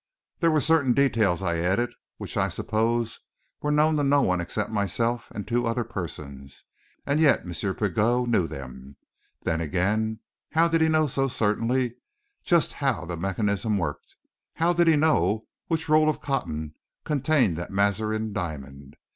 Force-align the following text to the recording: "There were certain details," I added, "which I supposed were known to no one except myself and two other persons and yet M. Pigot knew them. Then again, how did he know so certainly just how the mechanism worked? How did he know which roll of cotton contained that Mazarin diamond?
"There 0.39 0.49
were 0.49 0.59
certain 0.61 0.93
details," 0.93 1.43
I 1.43 1.57
added, 1.59 1.93
"which 2.17 2.35
I 2.35 2.49
supposed 2.49 3.19
were 3.61 3.69
known 3.71 3.97
to 3.97 4.03
no 4.03 4.23
one 4.23 4.41
except 4.41 4.71
myself 4.71 5.29
and 5.29 5.47
two 5.47 5.67
other 5.67 5.83
persons 5.83 6.65
and 7.05 7.19
yet 7.19 7.41
M. 7.41 7.53
Pigot 7.75 8.27
knew 8.27 8.47
them. 8.47 8.95
Then 9.43 9.61
again, 9.61 10.19
how 10.53 10.67
did 10.67 10.81
he 10.81 10.89
know 10.89 11.05
so 11.05 11.27
certainly 11.27 11.97
just 12.43 12.73
how 12.73 13.05
the 13.05 13.15
mechanism 13.15 13.77
worked? 13.77 14.15
How 14.55 14.73
did 14.73 14.87
he 14.87 14.95
know 14.95 15.45
which 15.67 15.87
roll 15.87 16.09
of 16.09 16.19
cotton 16.19 16.73
contained 17.03 17.55
that 17.57 17.69
Mazarin 17.69 18.33
diamond? 18.33 18.95